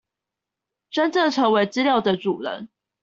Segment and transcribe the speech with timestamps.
[0.89, 2.69] 真正成為資料的主人